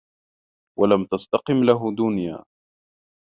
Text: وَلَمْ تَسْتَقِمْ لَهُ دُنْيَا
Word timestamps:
وَلَمْ 0.79 1.05
تَسْتَقِمْ 1.05 1.63
لَهُ 1.63 1.95
دُنْيَا 1.97 2.43